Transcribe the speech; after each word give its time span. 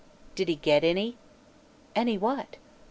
"Did 0.33 0.47
he 0.49 0.55
get 0.55 0.83
any?" 0.83 1.15
"Any 1.95 2.17
what?" 2.17 2.57